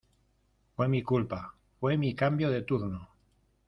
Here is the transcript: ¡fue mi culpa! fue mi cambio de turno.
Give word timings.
¡fue 0.75 0.87
mi 0.87 1.03
culpa! 1.03 1.53
fue 1.79 1.95
mi 1.95 2.15
cambio 2.15 2.49
de 2.49 2.63
turno. 2.63 3.11